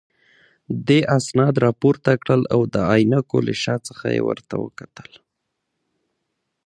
دې 0.87 0.99
اسناد 1.17 1.55
راپورته 1.65 2.11
کړل 2.23 2.41
او 2.53 2.61
د 2.73 2.75
عینکو 2.91 3.37
له 3.47 3.53
شا 3.63 3.75
څخه 3.87 4.05
یې 4.15 4.21
ورته 4.29 4.53
وکتل. 4.63 5.11